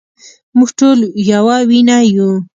[0.57, 0.99] مونږ ټول
[1.31, 2.29] يوه وينه يو